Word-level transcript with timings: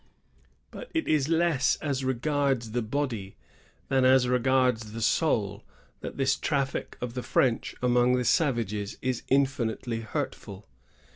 But 0.71 0.89
it 0.95 1.07
is 1.07 1.29
less 1.29 1.75
as 1.75 2.03
regards 2.03 2.71
the 2.71 2.81
body 2.81 3.35
than 3.87 4.03
as 4.03 4.27
regards 4.27 4.93
the 4.93 5.01
soul 5.03 5.63
that 5.99 6.17
this 6.17 6.35
traffic 6.35 6.97
of 6.99 7.13
the 7.13 7.21
French 7.21 7.75
among 7.83 8.13
the 8.15 8.25
savages 8.25 8.97
is 9.03 9.21
infinitely 9.27 9.99
hurtful. 9.99 10.67